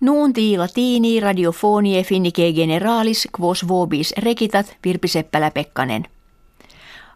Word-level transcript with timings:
Nuunti 0.00 0.58
latini 0.58 1.20
radiofonie 1.20 2.02
finnike 2.02 2.52
generalis 2.52 3.28
quos 3.40 3.68
vobis 3.68 4.14
rekitat 4.18 4.76
Virpi 4.84 5.08
Seppälä-Pekkanen. 5.08 6.04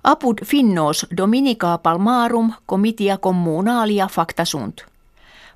Apud 0.04 0.44
finnos 0.44 1.06
dominica 1.16 1.78
palmarum 1.78 2.52
comitia 2.68 3.18
communalia 3.18 4.06
facta 4.06 4.44
sunt. 4.44 4.84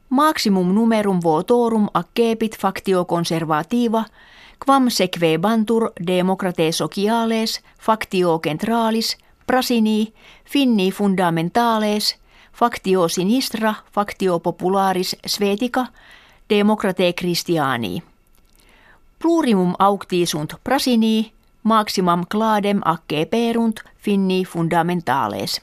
Maximum 0.09 0.75
numerum 0.75 1.21
votorum 1.23 1.89
accepit 1.95 2.59
factio 2.59 3.05
conservativa, 3.05 4.05
quam 4.67 4.91
seque 4.91 5.39
bantur 5.39 5.91
democrate 6.07 6.73
sociales, 6.73 7.61
factio 7.81 8.41
centralis, 8.45 9.19
prasini, 9.47 10.13
finni 10.45 10.91
fundamentales, 10.91 12.17
factio 12.53 13.09
sinistra, 13.09 13.75
factio 13.93 14.39
popularis 14.39 15.17
svetica, 15.27 15.87
Democrate 16.49 17.13
Christiani. 17.13 18.03
Plurimum 19.19 19.75
aucti 19.79 20.27
sunt 20.27 20.55
prasini, 20.63 21.33
maximum 21.63 22.27
cladem 22.27 22.81
acce 22.85 23.27
perunt 23.27 23.83
finni 23.97 24.45
fundamentales. 24.45 25.61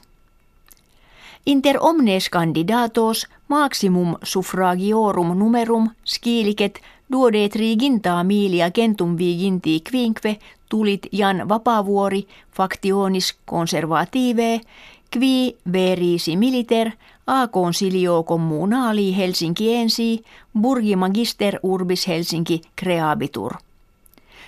Inter 1.46 1.76
omnes 1.80 2.28
candidatos 2.28 3.26
maximum 3.46 4.16
suffragiorum 4.22 5.36
numerum 5.38 5.90
skilicet 6.02 6.80
duode 7.12 7.48
triginta 7.48 8.22
milia 8.22 8.70
kentum 8.70 9.16
viginti 9.18 9.82
quinque 9.90 10.38
tulit 10.68 11.06
Jan 11.12 11.48
Vapavuori 11.48 12.26
factionis 12.50 13.34
conservative 13.50 14.60
qui 15.10 15.56
verisi 15.72 16.36
militer 16.36 16.92
a 17.26 17.48
consilio 17.48 18.22
communali 18.22 19.16
Helsinkiensi 19.16 20.24
burgi 20.60 20.96
magister 20.96 21.58
urbis 21.62 22.08
Helsinki 22.08 22.60
creabitur. 22.76 23.52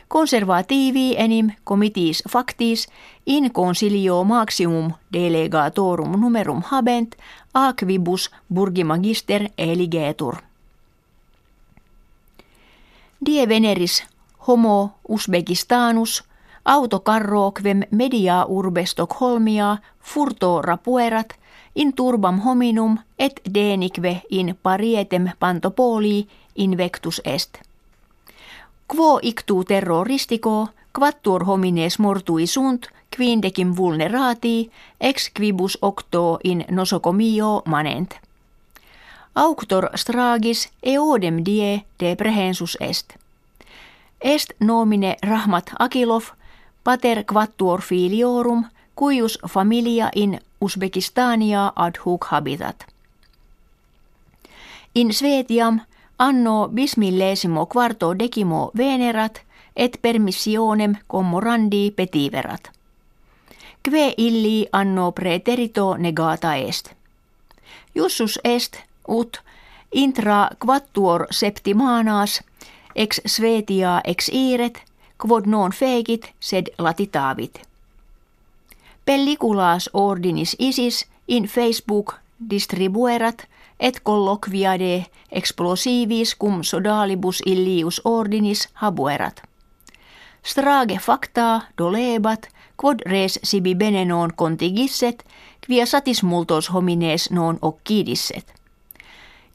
Konservatiivi 0.08 1.14
enim 1.16 1.50
comitiis 1.64 2.22
factis 2.30 2.88
in 3.26 3.52
consilio 3.52 4.24
maximum 4.24 4.92
delegatorum 5.12 6.20
numerum 6.20 6.62
habent 6.70 7.14
a 7.54 7.72
quibus 7.72 8.30
burgi 8.54 8.84
magister 8.84 9.48
eligetur. 9.58 10.36
Die 13.26 13.48
veneris 13.48 14.04
homo 14.46 14.94
Uzbekistanus 15.08 16.27
quem 17.62 17.82
media 17.90 18.44
urbe 18.44 18.86
Stockholmia 18.86 19.78
furto 20.00 20.62
rapuerat 20.62 21.34
in 21.74 21.92
turbam 21.92 22.40
hominum 22.40 22.98
et 23.18 23.40
denique 23.54 24.22
in 24.30 24.58
parietem 24.62 25.30
pantopoli 25.38 26.28
invectus 26.56 27.20
est. 27.24 27.58
Quo 28.88 29.18
ictu 29.22 29.64
terroristico 29.64 30.68
quattur 30.92 31.44
homines 31.44 31.98
mortui 31.98 32.46
sunt 32.46 32.88
quindecim 33.16 33.76
vulnerati 33.76 34.70
ex 35.00 35.30
quibus 35.30 35.78
octo 35.82 36.38
in 36.44 36.64
nosocomio 36.70 37.62
manent. 37.64 38.14
Auctor 39.34 39.88
stragis 39.94 40.68
eodem 40.82 41.44
die 41.44 41.84
de 42.00 42.16
prehensus 42.16 42.76
est. 42.80 43.14
Est 44.20 44.52
nomine 44.60 45.16
Rahmat 45.22 45.72
Akilov 45.78 46.37
pater 46.84 47.24
quattuor 47.24 47.82
filiorum 47.82 48.64
cuius 48.98 49.38
familia 49.48 50.10
in 50.14 50.40
Uzbekistania 50.60 51.72
ad 51.76 51.94
hoc 52.06 52.24
habitat. 52.24 52.86
In 54.94 55.12
Svetiam 55.12 55.80
anno 56.18 56.68
bismillesimo 56.68 57.66
quarto 57.66 58.18
decimo 58.18 58.70
venerat 58.76 59.42
et 59.76 59.98
permissionem 60.02 60.94
commorandi 61.06 61.92
petiverat. 61.96 62.70
Kve 63.82 64.14
illi 64.16 64.66
anno 64.72 65.12
preterito 65.12 65.96
negata 65.96 66.54
est. 66.54 66.92
Jussus 67.94 68.40
est 68.44 68.76
ut 69.08 69.40
intra 69.92 70.48
quattuor 70.66 71.26
septimanas 71.30 72.42
ex 72.96 73.20
Svetia 73.26 74.00
ex 74.04 74.28
iret 74.32 74.87
quod 75.18 75.46
non 75.46 75.72
fegit 75.72 76.32
sed 76.40 76.66
latitavit. 76.78 77.60
Pelliculaas 79.04 79.90
ordinis 79.92 80.56
isis 80.58 81.06
in 81.28 81.44
Facebook 81.44 82.14
distribuerat 82.50 83.48
et 83.80 84.00
colloquiade 84.00 85.06
explosivis 85.32 86.34
cum 86.34 86.62
sodalibus 86.62 87.42
illius 87.46 88.00
ordinis 88.04 88.68
habuerat. 88.74 89.42
Strage 90.42 90.98
facta 90.98 91.60
dolebat, 91.78 92.48
quod 92.76 93.00
res 93.06 93.40
sibi 93.42 93.74
bene 93.74 94.04
non 94.04 94.30
contigisset, 94.36 95.24
quia 95.66 95.86
satis 95.86 96.22
multos 96.22 96.70
homines 96.70 97.30
non 97.30 97.58
occidisset. 97.62 98.54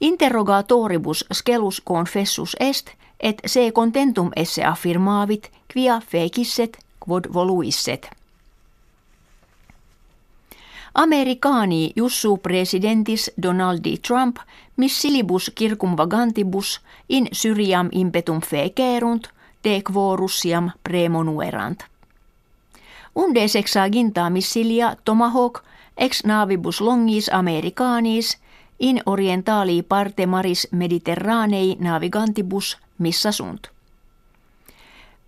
Interrogatoribus 0.02 1.25
scelus 1.31 1.81
confessus 1.81 2.56
est, 2.59 2.90
et 3.23 3.41
se 3.45 3.72
contentum 3.72 4.31
esse 4.35 4.66
affirmavit, 4.66 5.51
quia 5.73 6.01
fecisset, 6.07 6.78
quod 7.00 7.25
voluisset. 7.34 8.09
Amerikaani 10.95 11.94
jussu 11.95 12.38
presidentis 12.38 13.31
Donaldi 13.41 13.97
Trump 13.97 14.38
missilibus 14.78 15.51
circumvagantibus 15.59 16.81
in 17.09 17.28
Syriam 17.31 17.89
impetum 17.91 18.41
fecerunt, 18.41 19.28
de 19.63 19.81
quo 19.81 20.16
Russiam 20.16 20.72
premonuerant. 20.84 21.84
Unde 23.16 23.47
sexaginta 23.47 24.29
missilia 24.29 24.95
Tomahawk 25.05 25.59
ex 25.97 26.23
navibus 26.23 26.81
longis 26.81 27.29
Amerikanis 27.34 28.38
in 28.79 29.01
orientali 29.05 29.84
parte 29.84 30.25
maris 30.25 30.67
mediterranei 30.72 31.78
navigantibus 31.79 32.78
missä 32.97 33.31
sunt. 33.31 33.71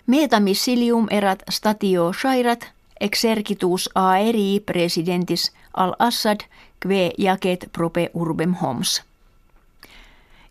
Meta 0.05 0.39
missilium 0.39 1.07
erat 1.09 1.43
statio 1.49 2.13
shairat 2.13 2.71
exercitus 2.99 3.89
aeri 3.95 4.63
presidentis 4.65 5.51
al-Assad 5.73 6.39
kve 6.79 7.11
jacet 7.17 7.69
prope 7.71 8.09
urbem 8.13 8.53
homs. 8.53 9.03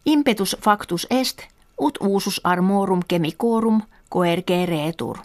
Impetus 0.07 0.57
factus 0.61 1.07
est, 1.11 1.43
ut 1.81 1.99
usus 2.01 2.41
armorum 2.45 3.01
chemicorum 3.09 3.83
coerge 4.11 4.67
retur. 4.67 5.19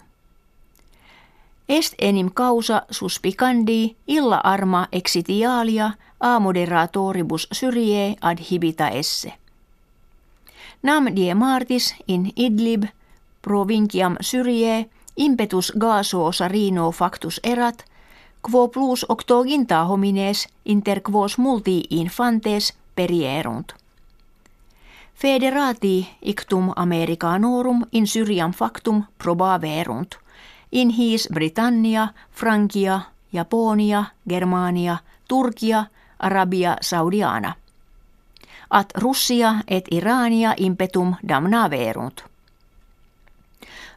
Est 1.68 1.94
enim 1.98 2.30
causa 2.34 2.82
suspicandi 2.90 3.96
illa 4.06 4.40
arma 4.44 4.88
exitialia 4.92 5.90
a 6.20 6.38
moderatoribus 6.38 7.48
syrie 7.52 8.16
ad 8.20 8.38
hibita 8.50 8.88
esse. 8.88 9.32
Nam 10.82 11.08
die 11.16 11.34
martis 11.34 11.94
in 12.06 12.32
Idlib 12.36 12.84
provinciam 13.42 14.16
syrie 14.20 14.88
impetus 15.16 15.72
gaso 15.76 16.32
sarino 16.32 16.90
factus 16.90 17.40
erat, 17.44 17.84
quo 18.42 18.68
plus 18.68 19.04
octoginta 19.08 19.84
homines 19.84 20.46
inter 20.64 21.00
quos 21.00 21.38
multi 21.38 21.84
infantes 21.90 22.72
perierunt. 22.94 23.74
Federati 25.14 26.08
ictum 26.22 26.72
Americanorum 26.76 27.84
in 27.92 28.06
Syriam 28.06 28.52
factum 28.52 29.04
probaverunt, 29.18 30.16
in 30.72 30.90
his 30.90 31.28
Britannia, 31.28 32.14
Frankia, 32.30 33.00
Japonia, 33.32 34.04
Germania, 34.28 34.98
Turkia, 35.28 35.84
Arabia 36.18 36.76
Saudiana. 36.80 37.52
At 38.70 38.90
Russia 39.02 39.54
et 39.68 39.84
Irania 39.90 40.54
impetum 40.56 41.14
damnaverunt. 41.28 42.24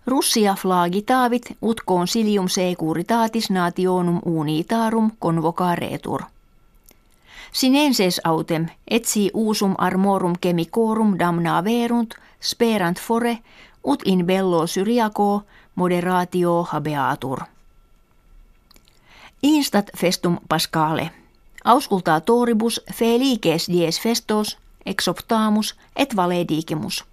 Russia 0.07 0.55
flagitavit 0.55 1.57
ut 1.61 1.81
consilium 1.87 2.47
securitatis 2.47 3.49
nationum 3.49 4.21
unitarum 4.25 5.11
convocaretur. 5.19 6.21
Sinenses 7.51 8.21
autem 8.23 8.67
etsi 8.87 9.31
usum 9.33 9.75
armorum 9.77 10.33
chemicorum 10.41 11.19
damnaverunt 11.19 12.13
sperant 12.41 12.99
fore 12.99 13.37
ut 13.87 14.01
in 14.05 14.25
bello 14.25 14.67
syriaco 14.67 15.41
moderatio 15.75 16.63
habeatur. 16.63 17.39
Instat 19.43 19.89
festum 19.97 20.37
pascale. 20.49 21.11
Auscultaa 21.63 22.21
toribus 22.21 22.81
felices 22.93 23.67
dies 23.71 24.01
festos 24.01 24.62
exoptamus 24.85 25.75
et 25.95 26.15
valedigimus. 26.15 27.05